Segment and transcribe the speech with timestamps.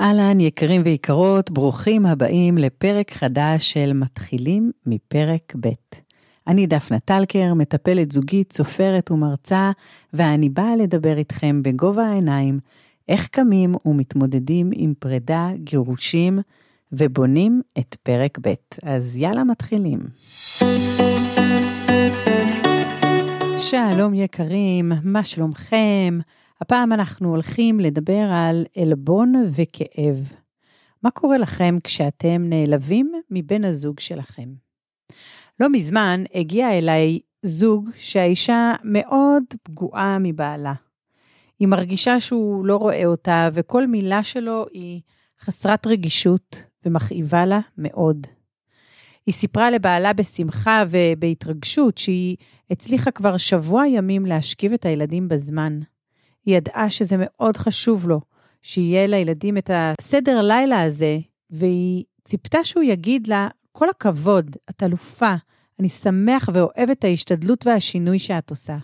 [0.00, 5.68] אהלן, יקרים ויקרות, ברוכים הבאים לפרק חדש של מתחילים מפרק ב'.
[6.46, 9.70] אני דפנה טלקר, מטפלת זוגית, סופרת ומרצה,
[10.12, 12.58] ואני באה לדבר איתכם בגובה העיניים,
[13.08, 16.38] איך קמים ומתמודדים עם פרידה, גירושים,
[16.92, 18.54] ובונים את פרק ב'.
[18.82, 20.00] אז יאללה, מתחילים.
[23.58, 26.18] שלום יקרים, מה שלומכם?
[26.60, 30.32] הפעם אנחנו הולכים לדבר על עלבון וכאב.
[31.02, 34.48] מה קורה לכם כשאתם נעלבים מבן הזוג שלכם?
[35.60, 40.74] לא מזמן הגיע אליי זוג שהאישה מאוד פגועה מבעלה.
[41.58, 45.00] היא מרגישה שהוא לא רואה אותה, וכל מילה שלו היא
[45.40, 48.26] חסרת רגישות ומכאיבה לה מאוד.
[49.26, 52.36] היא סיפרה לבעלה בשמחה ובהתרגשות שהיא
[52.70, 55.80] הצליחה כבר שבוע ימים להשכיב את הילדים בזמן.
[56.46, 58.20] היא ידעה שזה מאוד חשוב לו,
[58.62, 61.18] שיהיה לילדים את הסדר לילה הזה,
[61.50, 65.34] והיא ציפתה שהוא יגיד לה, כל הכבוד, את אלופה,
[65.80, 68.76] אני שמח ואוהב את ההשתדלות והשינוי שאת עושה.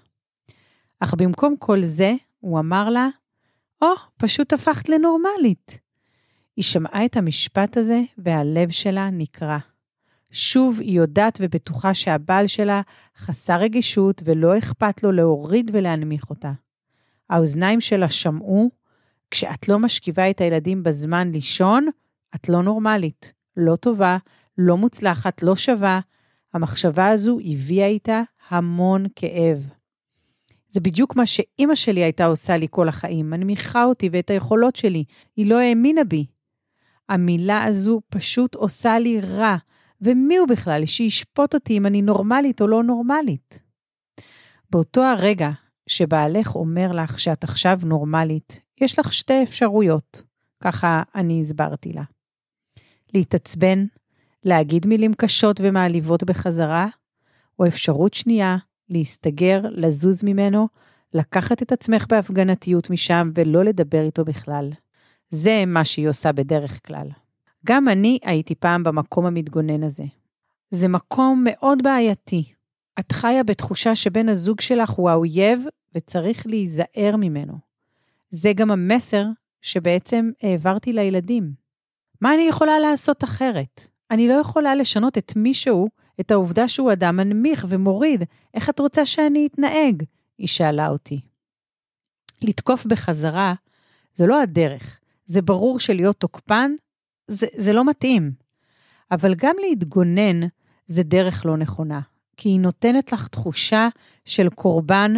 [1.01, 3.09] אך במקום כל זה, הוא אמר לה,
[3.83, 5.79] או, oh, פשוט הפכת לנורמלית.
[6.57, 9.59] היא שמעה את המשפט הזה, והלב שלה נקרע.
[10.31, 12.81] שוב, היא יודעת ובטוחה שהבעל שלה
[13.17, 16.53] חסר רגישות ולא אכפת לו להוריד ולהנמיך אותה.
[17.33, 18.71] האוזניים שלה שמעו,
[19.31, 21.87] כשאת לא משכיבה את הילדים בזמן לישון,
[22.35, 24.17] את לא נורמלית, לא טובה,
[24.59, 26.01] לא מוצלחת, לא שווה.
[26.55, 29.69] המחשבה הזו הביאה איתה המון כאב.
[30.69, 35.05] זה בדיוק מה שאימא שלי הייתה עושה לי כל החיים, מנמיכה אותי ואת היכולות שלי,
[35.37, 36.27] היא לא האמינה בי.
[37.09, 39.57] המילה הזו פשוט עושה לי רע,
[40.01, 43.63] ומי הוא בכלל שישפוט אותי אם אני נורמלית או לא נורמלית?
[44.71, 45.51] באותו הרגע
[45.93, 50.23] שבעלך אומר לך שאת עכשיו נורמלית, יש לך שתי אפשרויות,
[50.61, 52.03] ככה אני הסברתי לה.
[53.15, 53.87] להתעצבן,
[54.45, 56.87] להגיד מילים קשות ומעליבות בחזרה,
[57.59, 58.57] או אפשרות שנייה,
[58.89, 60.69] להסתגר, לזוז ממנו,
[61.15, 64.71] לקחת את עצמך בהפגנתיות משם ולא לדבר איתו בכלל.
[65.31, 67.09] זה מה שהיא עושה בדרך כלל.
[67.67, 70.05] גם אני הייתי פעם במקום המתגונן הזה.
[70.71, 72.53] זה מקום מאוד בעייתי,
[73.01, 75.61] את חיה בתחושה שבן הזוג שלך הוא האויב
[75.95, 77.59] וצריך להיזהר ממנו.
[78.31, 79.27] זה גם המסר
[79.63, 81.53] שבעצם העברתי לילדים.
[82.21, 83.89] מה אני יכולה לעשות אחרת?
[84.11, 85.89] אני לא יכולה לשנות את מישהו,
[86.21, 88.25] את העובדה שהוא אדם מנמיך ומוריד.
[88.55, 90.03] איך את רוצה שאני אתנהג?
[90.39, 91.21] היא שאלה אותי.
[92.43, 93.55] לתקוף בחזרה
[94.15, 94.99] זה לא הדרך.
[95.25, 96.73] זה ברור שלהיות תוקפן
[97.27, 98.33] זה, זה לא מתאים.
[99.11, 100.41] אבל גם להתגונן
[100.87, 102.01] זה דרך לא נכונה.
[102.37, 103.89] כי היא נותנת לך תחושה
[104.25, 105.15] של קורבן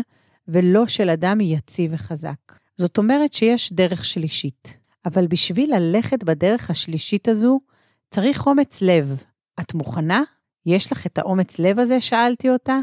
[0.49, 2.59] ולא של אדם יציב וחזק.
[2.77, 7.61] זאת אומרת שיש דרך שלישית, אבל בשביל ללכת בדרך השלישית הזו,
[8.11, 9.23] צריך אומץ לב.
[9.61, 10.23] את מוכנה?
[10.67, 12.01] יש לך את האומץ לב הזה?
[12.01, 12.79] שאלתי אותה.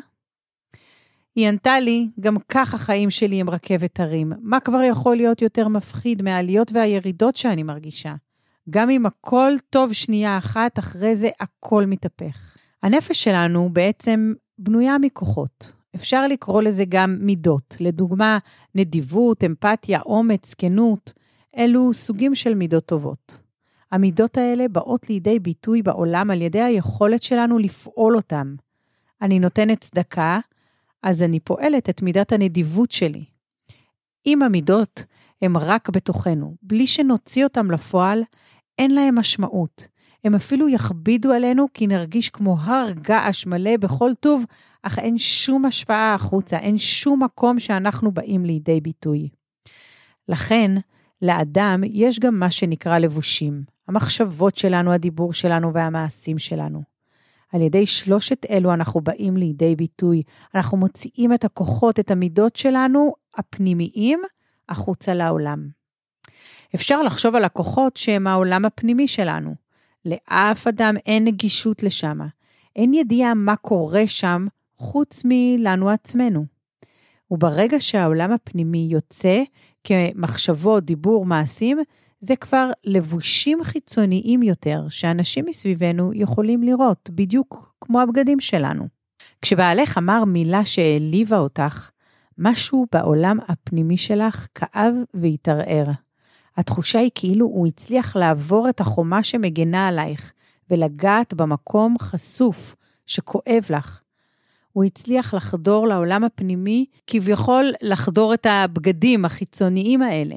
[1.35, 4.33] היא ענתה לי, גם כך החיים שלי הם רכבת הרים.
[4.41, 8.15] מה כבר יכול להיות יותר מפחיד מהעליות והירידות שאני מרגישה?
[8.69, 12.55] גם אם הכל טוב שנייה אחת, אחרי זה הכל מתהפך.
[12.83, 15.80] הנפש שלנו בעצם בנויה מכוחות.
[15.95, 17.77] אפשר לקרוא לזה גם מידות.
[17.79, 18.37] לדוגמה,
[18.75, 21.13] נדיבות, אמפתיה, אומץ, כנות,
[21.57, 23.37] אלו סוגים של מידות טובות.
[23.91, 28.55] המידות האלה באות לידי ביטוי בעולם על ידי היכולת שלנו לפעול אותן.
[29.21, 30.39] אני נותנת צדקה,
[31.03, 33.25] אז אני פועלת את מידת הנדיבות שלי.
[34.25, 35.05] אם המידות
[35.41, 38.23] הן רק בתוכנו, בלי שנוציא אותן לפועל,
[38.79, 39.87] אין להן משמעות.
[40.23, 44.45] הם אפילו יכבידו עלינו כי נרגיש כמו הר געש מלא בכל טוב,
[44.83, 49.29] אך אין שום השפעה החוצה, אין שום מקום שאנחנו באים לידי ביטוי.
[50.29, 50.71] לכן,
[51.21, 56.91] לאדם יש גם מה שנקרא לבושים, המחשבות שלנו, הדיבור שלנו והמעשים שלנו.
[57.53, 60.21] על ידי שלושת אלו אנחנו באים לידי ביטוי.
[60.55, 64.21] אנחנו מוציאים את הכוחות, את המידות שלנו, הפנימיים,
[64.69, 65.67] החוצה לעולם.
[66.75, 69.55] אפשר לחשוב על הכוחות שהם העולם הפנימי שלנו.
[70.05, 72.19] לאף אדם אין נגישות לשם.
[72.75, 76.45] אין ידיעה מה קורה שם חוץ מלנו עצמנו.
[77.31, 79.43] וברגע שהעולם הפנימי יוצא
[79.83, 81.77] כמחשבות, דיבור, מעשים,
[82.19, 88.87] זה כבר לבושים חיצוניים יותר שאנשים מסביבנו יכולים לראות, בדיוק כמו הבגדים שלנו.
[89.41, 91.89] כשבעלך אמר מילה שהעליבה אותך,
[92.37, 95.85] משהו בעולם הפנימי שלך כאב והתערער.
[96.57, 100.33] התחושה היא כאילו הוא הצליח לעבור את החומה שמגנה עלייך
[100.69, 102.75] ולגעת במקום חשוף
[103.05, 104.01] שכואב לך.
[104.71, 110.35] הוא הצליח לחדור לעולם הפנימי, כביכול לחדור את הבגדים החיצוניים האלה.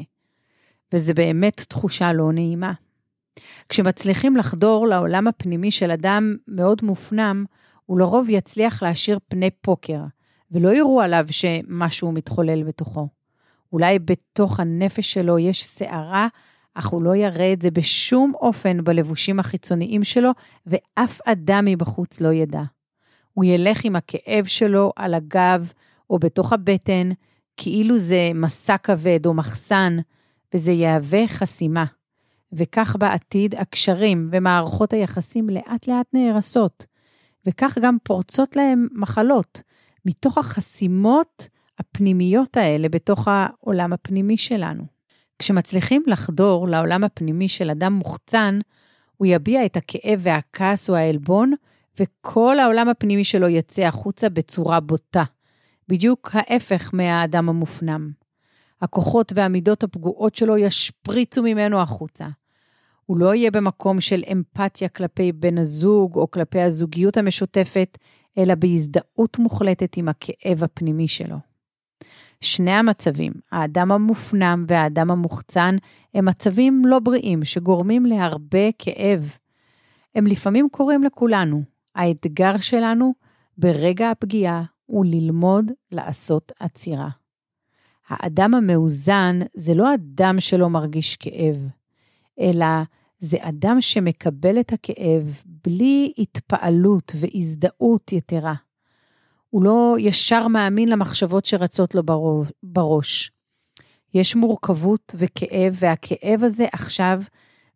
[0.93, 2.73] וזה באמת תחושה לא נעימה.
[3.69, 7.45] כשמצליחים לחדור לעולם הפנימי של אדם מאוד מופנם,
[7.87, 10.01] הוא לרוב יצליח להשאיר פני פוקר,
[10.51, 13.09] ולא יראו עליו שמשהו מתחולל בתוכו.
[13.75, 16.29] אולי בתוך הנפש שלו יש סערה,
[16.75, 20.31] אך הוא לא יראה את זה בשום אופן בלבושים החיצוניים שלו,
[20.67, 22.63] ואף אדם מבחוץ לא ידע.
[23.33, 25.73] הוא ילך עם הכאב שלו על הגב
[26.11, 27.11] או בתוך הבטן,
[27.57, 29.97] כאילו זה מסע כבד או מחסן,
[30.55, 31.85] וזה יהווה חסימה.
[32.53, 36.87] וכך בעתיד הקשרים ומערכות היחסים לאט לאט נהרסות,
[37.47, 39.63] וכך גם פורצות להם מחלות,
[40.07, 41.49] מתוך החסימות
[41.79, 44.83] הפנימיות האלה בתוך העולם הפנימי שלנו.
[45.39, 48.59] כשמצליחים לחדור לעולם הפנימי של אדם מוחצן,
[49.17, 51.53] הוא יביע את הכאב והכעס או העלבון,
[52.01, 55.25] וכל העולם הפנימי שלו יצא החוצה בצורה בוטה.
[55.89, 58.11] בדיוק ההפך מהאדם המופנם.
[58.83, 62.27] הכוחות והמידות הפגועות שלו ישפריצו ממנו החוצה.
[63.07, 67.99] הוא לא יהיה במקום של אמפתיה כלפי בן הזוג או כלפי הזוגיות המשותפת,
[68.39, 71.54] אלא בהזדהות מוחלטת עם הכאב הפנימי שלו.
[72.41, 75.77] שני המצבים, האדם המופנם והאדם המוחצן,
[76.15, 79.39] הם מצבים לא בריאים שגורמים להרבה כאב.
[80.15, 81.63] הם לפעמים קורים לכולנו.
[81.95, 83.15] האתגר שלנו
[83.59, 87.09] ברגע הפגיעה הוא ללמוד לעשות עצירה.
[88.09, 91.69] האדם המאוזן זה לא אדם שלא מרגיש כאב,
[92.41, 92.67] אלא
[93.19, 98.55] זה אדם שמקבל את הכאב בלי התפעלות והזדהות יתרה.
[99.55, 102.03] הוא לא ישר מאמין למחשבות שרצות לו
[102.63, 103.31] בראש.
[104.15, 107.23] יש מורכבות וכאב, והכאב הזה עכשיו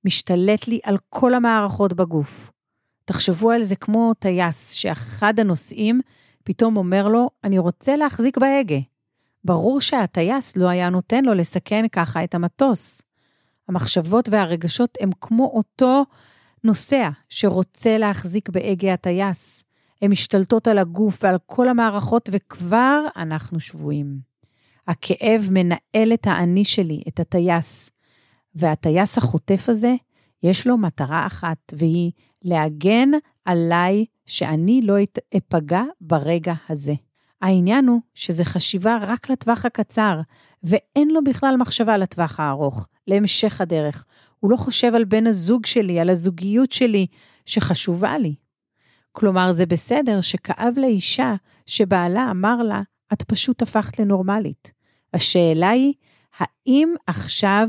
[0.05, 2.51] משתלט לי על כל המערכות בגוף.
[3.05, 6.01] תחשבו על זה כמו טייס, שאחד הנוסעים
[6.45, 8.79] פתאום אומר לו, אני רוצה להחזיק בהגה.
[9.45, 13.03] ברור שהטייס לא היה נותן לו לסכן ככה את המטוס.
[13.69, 16.05] המחשבות והרגשות הם כמו אותו
[16.65, 19.68] נוסע שרוצה להחזיק בהגה הטייס.
[20.03, 24.19] הן משתלטות על הגוף ועל כל המערכות, וכבר אנחנו שבויים.
[24.89, 27.91] הכאב מנהל את האני שלי, את הטייס.
[28.55, 29.95] והטייס החוטף הזה,
[30.43, 32.13] יש לו מטרה אחת, והיא
[32.43, 33.11] להגן
[33.45, 34.95] עליי שאני לא
[35.37, 36.95] אפגע ברגע הזה.
[37.43, 40.21] העניין הוא שזה חשיבה רק לטווח הקצר,
[40.63, 44.05] ואין לו בכלל מחשבה לטווח הארוך, להמשך הדרך.
[44.41, 47.07] הוא לא חושב על בן הזוג שלי, על הזוגיות שלי,
[47.47, 48.35] שחשובה לי.
[49.19, 51.35] כלומר, זה בסדר שכאב לאישה
[51.67, 52.83] שבעלה אמר לה,
[53.13, 54.73] את פשוט הפכת לנורמלית.
[55.15, 55.93] השאלה היא,
[56.39, 57.69] האם עכשיו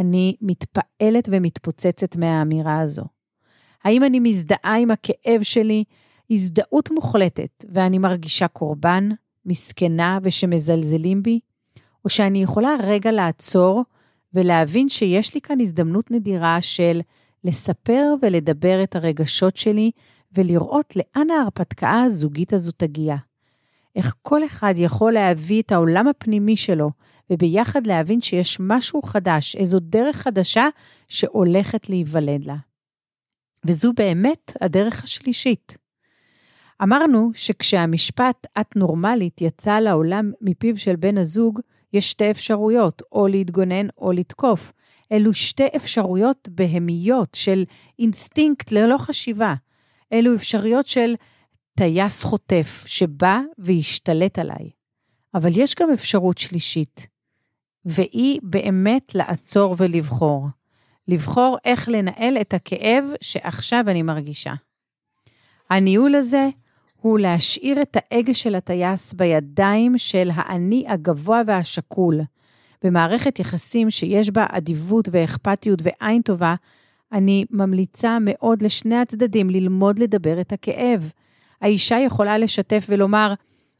[0.00, 3.02] אני מתפעלת ומתפוצצת מהאמירה הזו?
[3.84, 5.84] האם אני מזדהה עם הכאב שלי
[6.30, 9.08] הזדהות מוחלטת ואני מרגישה קורבן,
[9.46, 11.40] מסכנה ושמזלזלים בי?
[12.04, 13.84] או שאני יכולה רגע לעצור
[14.34, 17.00] ולהבין שיש לי כאן הזדמנות נדירה של
[17.44, 19.90] לספר ולדבר את הרגשות שלי
[20.32, 23.16] ולראות לאן ההרפתקה הזוגית הזו תגיע.
[23.96, 26.90] איך כל אחד יכול להביא את העולם הפנימי שלו,
[27.30, 30.68] וביחד להבין שיש משהו חדש, איזו דרך חדשה
[31.08, 32.56] שהולכת להיוולד לה.
[33.64, 35.78] וזו באמת הדרך השלישית.
[36.82, 41.60] אמרנו שכשהמשפט "את נורמלית" יצא לעולם מפיו של בן הזוג,
[41.92, 44.72] יש שתי אפשרויות, או להתגונן או לתקוף.
[45.12, 47.64] אלו שתי אפשרויות בהמיות של
[47.98, 49.54] אינסטינקט ללא חשיבה.
[50.12, 51.14] אלו אפשרויות של
[51.78, 54.70] טייס חוטף שבא והשתלט עליי.
[55.34, 57.06] אבל יש גם אפשרות שלישית,
[57.84, 60.46] והיא באמת לעצור ולבחור.
[61.08, 64.52] לבחור איך לנהל את הכאב שעכשיו אני מרגישה.
[65.70, 66.48] הניהול הזה
[66.96, 72.20] הוא להשאיר את ההגה של הטייס בידיים של האני הגבוה והשקול.
[72.84, 76.54] במערכת יחסים שיש בה אדיבות ואכפתיות ועין טובה,
[77.12, 81.12] אני ממליצה מאוד לשני הצדדים ללמוד לדבר את הכאב.
[81.60, 83.34] האישה יכולה לשתף ולומר,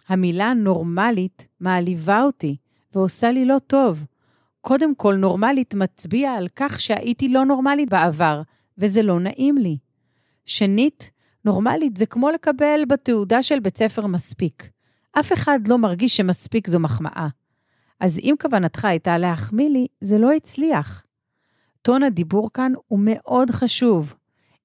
[0.08, 2.56] המילה נורמלית מעליבה אותי
[2.94, 4.04] ועושה לי לא טוב.
[4.60, 8.42] קודם כל, נורמלית מצביע על כך שהייתי לא נורמלית בעבר,
[8.78, 9.78] וזה לא נעים לי.
[10.46, 11.10] שנית,
[11.44, 14.70] נורמלית זה כמו לקבל בתעודה של בית ספר מספיק.
[15.12, 17.28] אף אחד לא מרגיש שמספיק זו מחמאה.
[18.00, 21.04] אז אם כוונתך הייתה להחמיא לי, זה לא הצליח.
[21.82, 24.14] טון הדיבור כאן הוא מאוד חשוב.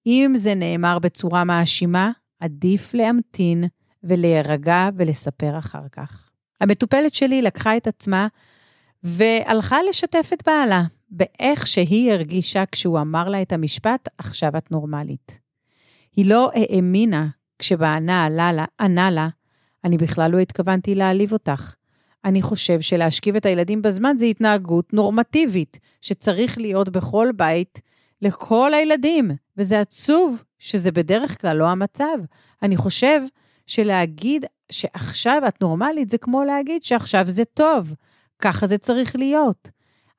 [0.06, 3.64] אם זה נאמר בצורה מאשימה, עדיף להמתין
[4.04, 6.30] ולהירגע ולספר אחר כך.
[6.62, 8.28] המטופלת שלי לקחה את עצמה
[9.04, 15.40] והלכה לשתף את בעלה באיך שהיא הרגישה כשהוא אמר לה את המשפט, עכשיו את נורמלית.
[16.16, 17.28] היא לא האמינה
[17.60, 18.28] כשבענה
[18.80, 19.30] ענה לה,
[19.84, 21.76] אני בכלל לא התכוונתי להעליב אותך.
[22.26, 27.82] אני חושב שלהשכיב את הילדים בזמן זה התנהגות נורמטיבית, שצריך להיות בכל בית
[28.22, 32.18] לכל הילדים, וזה עצוב שזה בדרך כלל לא המצב.
[32.62, 33.22] אני חושב
[33.66, 37.94] שלהגיד שעכשיו את נורמלית זה כמו להגיד שעכשיו זה טוב,
[38.40, 39.70] ככה זה צריך להיות.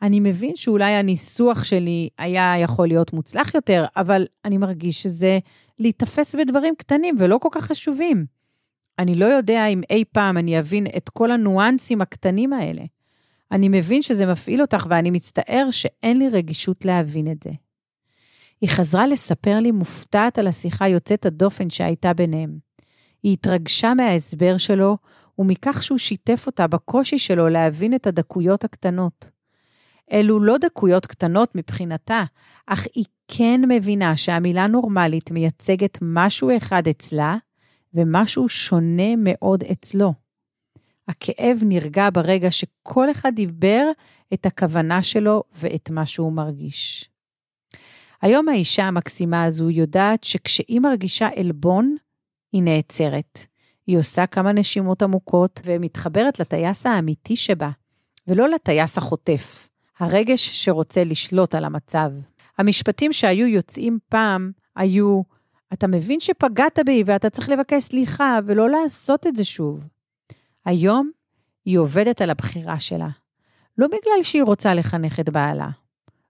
[0.02, 5.38] אני מבין שאולי הניסוח שלי היה יכול להיות מוצלח יותר, אבל אני מרגיש שזה
[5.78, 8.26] להיתפס בדברים קטנים ולא כל כך חשובים.
[8.98, 12.82] אני לא יודע אם אי פעם אני אבין את כל הניואנסים הקטנים האלה.
[13.52, 17.50] אני מבין שזה מפעיל אותך ואני מצטער שאין לי רגישות להבין את זה.
[18.60, 22.58] היא חזרה לספר לי מופתעת על השיחה יוצאת הדופן שהייתה ביניהם.
[23.22, 24.96] היא התרגשה מההסבר שלו
[25.38, 29.30] ומכך שהוא שיתף אותה בקושי שלו להבין את הדקויות הקטנות.
[30.12, 32.24] אלו לא דקויות קטנות מבחינתה,
[32.66, 37.36] אך היא כן מבינה שהמילה נורמלית מייצגת משהו אחד אצלה
[37.94, 40.14] ומשהו שונה מאוד אצלו.
[41.08, 43.86] הכאב נרגע ברגע שכל אחד דיבר
[44.34, 47.10] את הכוונה שלו ואת מה שהוא מרגיש.
[48.22, 51.96] היום האישה המקסימה הזו יודעת שכשהיא מרגישה עלבון,
[52.52, 53.46] היא נעצרת.
[53.86, 57.70] היא עושה כמה נשימות עמוקות ומתחברת לטייס האמיתי שבה,
[58.26, 62.10] ולא לטייס החוטף, הרגש שרוצה לשלוט על המצב.
[62.58, 65.22] המשפטים שהיו יוצאים פעם היו,
[65.72, 69.84] אתה מבין שפגעת בי ואתה צריך לבקש סליחה ולא לעשות את זה שוב.
[70.64, 71.10] היום
[71.64, 73.08] היא עובדת על הבחירה שלה.
[73.78, 75.68] לא בגלל שהיא רוצה לחנך את בעלה.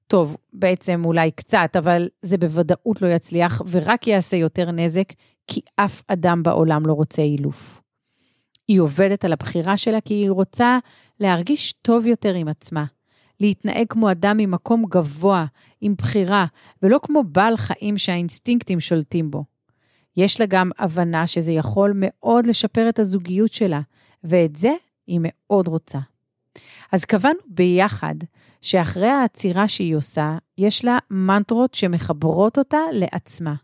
[0.06, 5.12] טוב, בעצם אולי קצת, אבל זה בוודאות לא יצליח ורק יעשה יותר נזק,
[5.46, 7.80] כי אף אדם בעולם לא רוצה אילוף.
[8.68, 10.78] היא עובדת על הבחירה שלה כי היא רוצה
[11.20, 12.84] להרגיש טוב יותר עם עצמה,
[13.40, 15.46] להתנהג כמו אדם ממקום גבוה,
[15.80, 16.46] עם בחירה,
[16.82, 19.44] ולא כמו בעל חיים שהאינסטינקטים שולטים בו.
[20.16, 23.80] יש לה גם הבנה שזה יכול מאוד לשפר את הזוגיות שלה,
[24.24, 24.74] ואת זה
[25.06, 25.98] היא מאוד רוצה.
[26.92, 28.14] אז קבענו ביחד
[28.62, 33.54] שאחרי העצירה שהיא עושה, יש לה מנטרות שמחברות אותה לעצמה.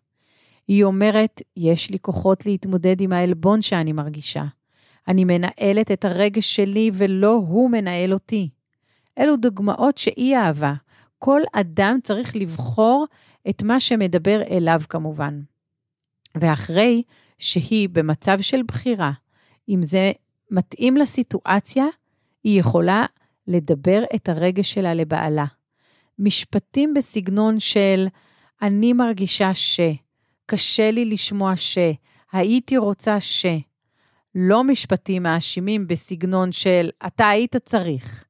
[0.68, 4.44] היא אומרת, יש לי כוחות להתמודד עם העלבון שאני מרגישה.
[5.08, 8.48] אני מנהלת את הרגש שלי ולא הוא מנהל אותי.
[9.20, 10.74] אלו דוגמאות שהיא אהבה.
[11.18, 13.06] כל אדם צריך לבחור
[13.48, 15.40] את מה שמדבר אליו כמובן.
[16.34, 17.02] ואחרי
[17.38, 19.12] שהיא במצב של בחירה,
[19.68, 20.12] אם זה
[20.50, 21.84] מתאים לסיטואציה,
[22.44, 23.04] היא יכולה
[23.46, 25.44] לדבר את הרגש שלה לבעלה.
[26.18, 28.06] משפטים בסגנון של
[28.62, 29.80] אני מרגישה ש,
[30.46, 31.78] קשה לי לשמוע ש,
[32.32, 33.46] הייתי רוצה ש.
[34.34, 38.24] לא משפטים מאשימים בסגנון של אתה היית צריך.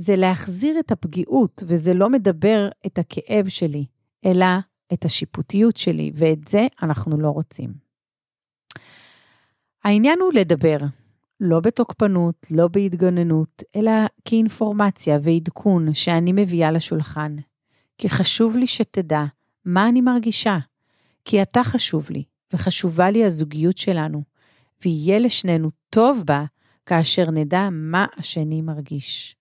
[0.00, 3.84] זה להחזיר את הפגיעות, וזה לא מדבר את הכאב שלי,
[4.24, 4.46] אלא
[4.92, 7.72] את השיפוטיות שלי, ואת זה אנחנו לא רוצים.
[9.84, 10.78] העניין הוא לדבר,
[11.40, 13.92] לא בתוקפנות, לא בהתגוננות, אלא
[14.24, 17.36] כאינפורמציה ועדכון שאני מביאה לשולחן.
[17.98, 19.24] כי חשוב לי שתדע
[19.64, 20.58] מה אני מרגישה,
[21.24, 24.22] כי אתה חשוב לי, וחשובה לי הזוגיות שלנו,
[24.84, 26.44] ויהיה לשנינו טוב בה
[26.86, 29.37] כאשר נדע מה השני מרגיש.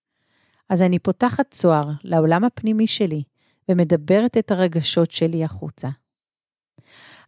[0.69, 3.23] אז אני פותחת צוהר לעולם הפנימי שלי,
[3.69, 5.89] ומדברת את הרגשות שלי החוצה.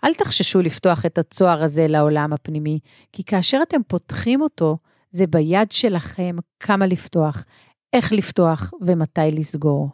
[0.04, 2.80] אל תחששו לפתוח את הצוהר הזה לעולם הפנימי,
[3.12, 4.78] כי כאשר אתם פותחים אותו,
[5.12, 7.46] זה ביד שלכם כמה לפתוח,
[7.94, 9.90] איך לפתוח ומתי לסגור.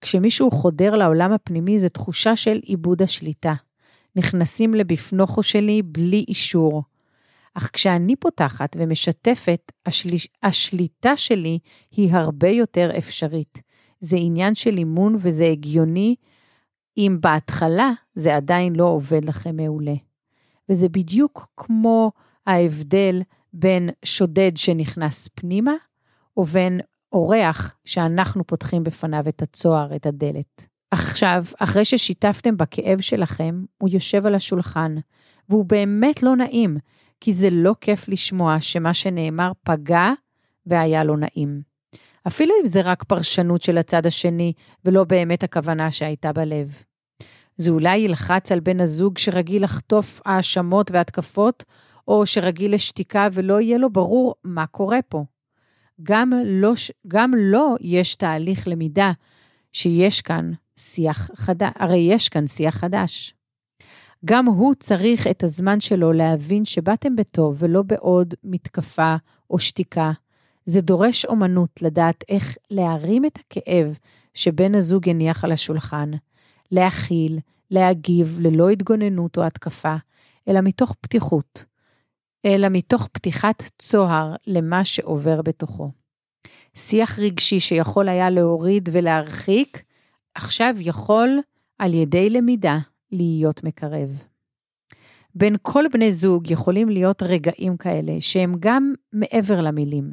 [0.00, 3.54] כשמישהו חודר לעולם הפנימי, זו תחושה של איבוד השליטה.
[4.16, 6.82] נכנסים לבפנוכו שלי בלי אישור.
[7.58, 10.08] אך כשאני פותחת ומשתפת, השל...
[10.42, 11.58] השליטה שלי
[11.90, 13.62] היא הרבה יותר אפשרית.
[14.00, 16.14] זה עניין של אימון וזה הגיוני
[16.98, 19.94] אם בהתחלה זה עדיין לא עובד לכם מעולה.
[20.68, 22.12] וזה בדיוק כמו
[22.46, 23.22] ההבדל
[23.52, 25.72] בין שודד שנכנס פנימה,
[26.36, 26.80] ובין
[27.12, 30.66] אורח שאנחנו פותחים בפניו את הצוהר, את הדלת.
[30.90, 34.94] עכשיו, אחרי ששיתפתם בכאב שלכם, הוא יושב על השולחן,
[35.48, 36.76] והוא באמת לא נעים,
[37.20, 40.10] כי זה לא כיף לשמוע שמה שנאמר פגע
[40.66, 41.62] והיה לא נעים.
[42.26, 44.52] אפילו אם זה רק פרשנות של הצד השני,
[44.84, 46.82] ולא באמת הכוונה שהייתה בלב.
[47.56, 51.64] זה אולי ילחץ על בן הזוג שרגיל לחטוף האשמות והתקפות,
[52.08, 55.24] או שרגיל לשתיקה ולא יהיה לו ברור מה קורה פה.
[56.02, 56.72] גם לא,
[57.08, 59.12] גם לא יש תהליך למידה
[59.72, 63.34] שיש כאן שיח חדש, הרי יש כאן שיח חדש.
[64.24, 69.16] גם הוא צריך את הזמן שלו להבין שבאתם בטוב ולא בעוד מתקפה
[69.50, 70.12] או שתיקה.
[70.64, 73.98] זה דורש אומנות לדעת איך להרים את הכאב
[74.34, 76.10] שבן הזוג הניח על השולחן,
[76.70, 77.38] להכיל,
[77.70, 79.96] להגיב ללא התגוננות או התקפה,
[80.48, 81.64] אלא מתוך פתיחות.
[82.44, 85.90] אלא מתוך פתיחת צוהר למה שעובר בתוכו.
[86.74, 89.82] שיח רגשי שיכול היה להוריד ולהרחיק,
[90.34, 91.38] עכשיו יכול
[91.78, 92.78] על ידי למידה
[93.12, 94.22] להיות מקרב.
[95.34, 100.10] בין כל בני זוג יכולים להיות רגעים כאלה שהם גם מעבר למילים.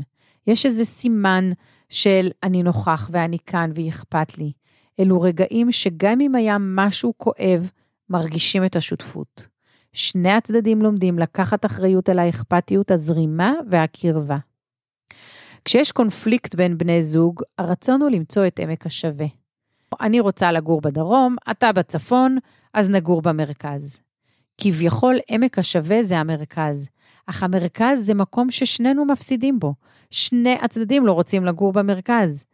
[0.47, 1.49] יש איזה סימן
[1.89, 4.51] של אני נוכח ואני כאן ואכפת לי.
[4.99, 7.71] אלו רגעים שגם אם היה משהו כואב,
[8.09, 9.47] מרגישים את השותפות.
[9.93, 14.37] שני הצדדים לומדים לקחת אחריות על האכפתיות, הזרימה והקרבה.
[15.65, 19.25] כשיש קונפליקט בין בני זוג, הרצון הוא למצוא את עמק השווה.
[20.01, 22.37] אני רוצה לגור בדרום, אתה בצפון,
[22.73, 24.01] אז נגור במרכז.
[24.57, 26.89] כביכול עמק השווה זה המרכז,
[27.25, 29.73] אך המרכז זה מקום ששנינו מפסידים בו.
[30.11, 32.45] שני הצדדים לא רוצים לגור במרכז.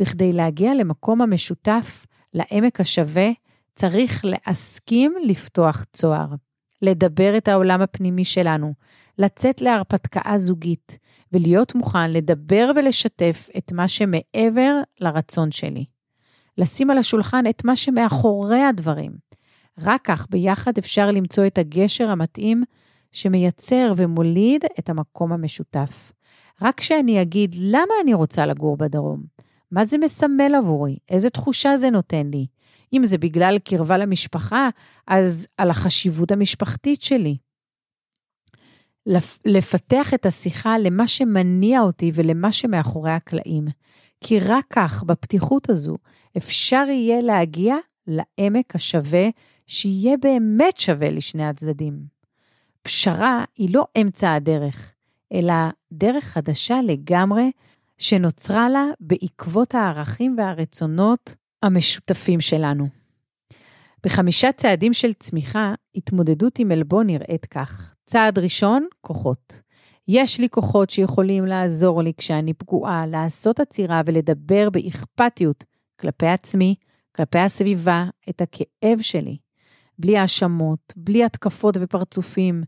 [0.00, 3.30] בכדי להגיע למקום המשותף, לעמק השווה,
[3.74, 6.28] צריך להסכים לפתוח צוהר,
[6.82, 8.72] לדבר את העולם הפנימי שלנו,
[9.18, 10.98] לצאת להרפתקה זוגית,
[11.32, 15.84] ולהיות מוכן לדבר ולשתף את מה שמעבר לרצון שלי.
[16.58, 19.12] לשים על השולחן את מה שמאחורי הדברים.
[19.78, 22.64] רק כך ביחד אפשר למצוא את הגשר המתאים
[23.12, 26.12] שמייצר ומוליד את המקום המשותף.
[26.62, 29.22] רק כשאני אגיד למה אני רוצה לגור בדרום,
[29.70, 32.46] מה זה מסמל עבורי, איזה תחושה זה נותן לי.
[32.92, 34.68] אם זה בגלל קרבה למשפחה,
[35.06, 37.36] אז על החשיבות המשפחתית שלי.
[39.44, 43.64] לפתח את השיחה למה שמניע אותי ולמה שמאחורי הקלעים.
[44.22, 45.96] כי רק כך, בפתיחות הזו,
[46.36, 47.76] אפשר יהיה להגיע
[48.06, 49.28] לעמק השווה,
[49.66, 51.94] שיהיה באמת שווה לשני הצדדים.
[52.82, 54.92] פשרה היא לא אמצע הדרך,
[55.32, 55.54] אלא
[55.92, 57.50] דרך חדשה לגמרי,
[57.98, 62.88] שנוצרה לה בעקבות הערכים והרצונות המשותפים שלנו.
[64.04, 67.94] בחמישה צעדים של צמיחה, התמודדות עם עלבון נראית כך.
[68.04, 69.60] צעד ראשון, כוחות.
[70.08, 75.64] יש לי כוחות שיכולים לעזור לי כשאני פגועה, לעשות עצירה ולדבר באכפתיות
[76.00, 76.74] כלפי עצמי,
[77.16, 79.36] כלפי הסביבה, את הכאב שלי.
[79.98, 82.62] בלי האשמות, בלי התקפות ופרצופים,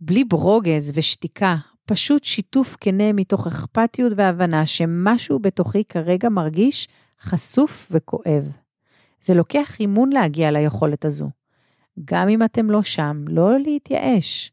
[0.00, 6.88] בלי ברוגז ושתיקה, פשוט שיתוף כנה מתוך אכפתיות והבנה שמשהו בתוכי כרגע מרגיש
[7.20, 8.56] חשוף וכואב.
[9.20, 11.30] זה לוקח אימון להגיע ליכולת הזו.
[12.04, 14.52] גם אם אתם לא שם, לא להתייאש.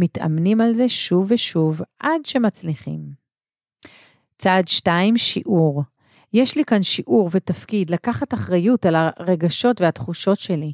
[0.00, 3.00] מתאמנים על זה שוב ושוב עד שמצליחים.
[4.38, 5.82] צעד 2, שיעור.
[6.32, 10.72] יש לי כאן שיעור ותפקיד לקחת אחריות על הרגשות והתחושות שלי,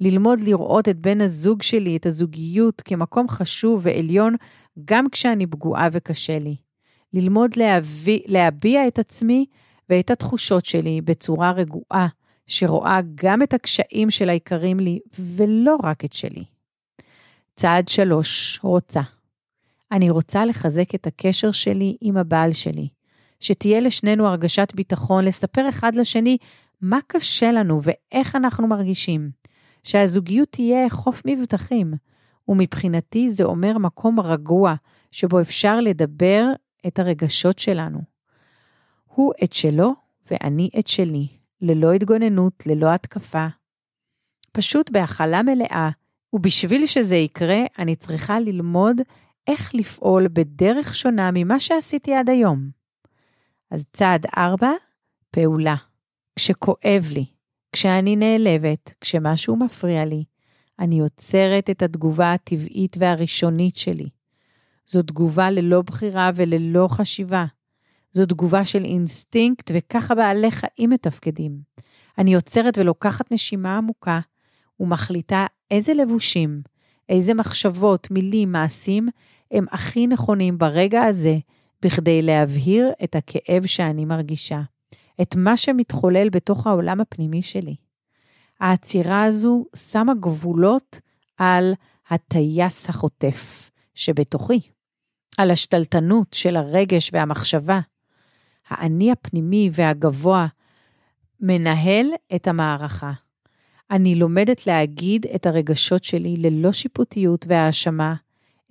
[0.00, 4.34] ללמוד לראות את בן הזוג שלי, את הזוגיות, כמקום חשוב ועליון,
[4.84, 6.56] גם כשאני פגועה וקשה לי.
[7.12, 9.46] ללמוד להביא, להביע את עצמי
[9.88, 12.08] ואת התחושות שלי בצורה רגועה,
[12.46, 16.44] שרואה גם את הקשיים של היקרים לי, ולא רק את שלי.
[17.58, 19.00] צעד שלוש, רוצה.
[19.92, 22.88] אני רוצה לחזק את הקשר שלי עם הבעל שלי.
[23.40, 26.36] שתהיה לשנינו הרגשת ביטחון לספר אחד לשני
[26.80, 29.30] מה קשה לנו ואיך אנחנו מרגישים.
[29.82, 31.94] שהזוגיות תהיה חוף מבטחים,
[32.48, 34.74] ומבחינתי זה אומר מקום רגוע,
[35.10, 36.44] שבו אפשר לדבר
[36.86, 38.00] את הרגשות שלנו.
[39.04, 39.92] הוא את שלו
[40.30, 41.26] ואני את שלי,
[41.60, 43.46] ללא התגוננות, ללא התקפה.
[44.52, 45.90] פשוט בהכלה מלאה,
[46.32, 48.96] ובשביל שזה יקרה, אני צריכה ללמוד
[49.46, 52.70] איך לפעול בדרך שונה ממה שעשיתי עד היום.
[53.70, 54.70] אז צעד ארבע,
[55.30, 55.76] פעולה.
[56.36, 57.24] כשכואב לי,
[57.72, 60.24] כשאני נעלבת, כשמשהו מפריע לי,
[60.78, 64.08] אני עוצרת את התגובה הטבעית והראשונית שלי.
[64.86, 67.44] זו תגובה ללא בחירה וללא חשיבה.
[68.12, 71.60] זו תגובה של אינסטינקט, וככה בעלי חיים מתפקדים.
[72.18, 74.20] אני עוצרת ולוקחת נשימה עמוקה,
[74.80, 76.62] ומחליטה איזה לבושים,
[77.08, 79.08] איזה מחשבות, מילים, מעשים,
[79.50, 81.38] הם הכי נכונים ברגע הזה,
[81.82, 84.60] בכדי להבהיר את הכאב שאני מרגישה.
[85.22, 87.76] את מה שמתחולל בתוך העולם הפנימי שלי.
[88.60, 91.00] העצירה הזו שמה גבולות
[91.36, 91.74] על
[92.10, 94.60] הטייס החוטף שבתוכי,
[95.38, 97.80] על השתלטנות של הרגש והמחשבה.
[98.68, 100.46] האני הפנימי והגבוה
[101.40, 103.12] מנהל את המערכה.
[103.90, 108.14] אני לומדת להגיד את הרגשות שלי ללא שיפוטיות והאשמה,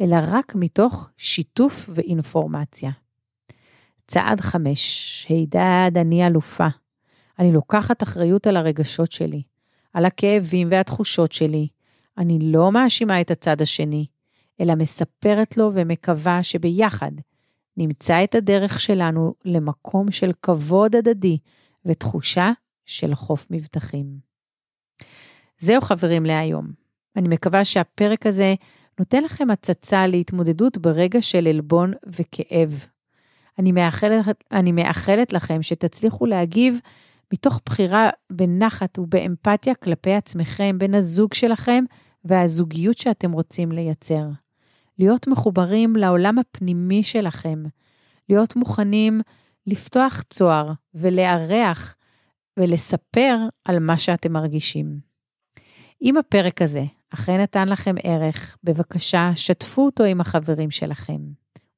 [0.01, 2.91] אלא רק מתוך שיתוף ואינפורמציה.
[4.07, 6.67] צעד חמש, הידד, אני אלופה.
[7.39, 9.41] אני לוקחת אחריות על הרגשות שלי,
[9.93, 11.67] על הכאבים והתחושות שלי.
[12.17, 14.05] אני לא מאשימה את הצד השני,
[14.61, 17.11] אלא מספרת לו ומקווה שביחד
[17.77, 21.37] נמצא את הדרך שלנו למקום של כבוד הדדי
[21.85, 22.51] ותחושה
[22.85, 24.26] של חוף מבטחים.
[25.59, 26.67] זהו חברים להיום.
[27.15, 28.55] אני מקווה שהפרק הזה
[28.99, 32.85] נותן לכם הצצה להתמודדות ברגע של עלבון וכאב.
[33.59, 36.79] אני מאחלת, אני מאחלת לכם שתצליחו להגיב
[37.33, 41.83] מתוך בחירה בנחת ובאמפתיה כלפי עצמכם, בן הזוג שלכם
[42.25, 44.25] והזוגיות שאתם רוצים לייצר.
[44.99, 47.63] להיות מחוברים לעולם הפנימי שלכם,
[48.29, 49.21] להיות מוכנים
[49.67, 51.95] לפתוח צוהר ולארח
[52.57, 55.06] ולספר על מה שאתם מרגישים.
[56.01, 56.83] אם הפרק הזה
[57.13, 61.19] אכן נתן לכם ערך, בבקשה שתפו אותו עם החברים שלכם.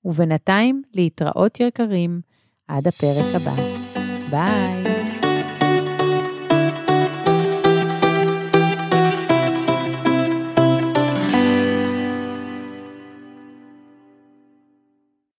[0.05, 2.21] ובינתיים, להתראות יקרים,
[2.67, 3.53] עד הפרק הבא.
[4.29, 5.18] ביי.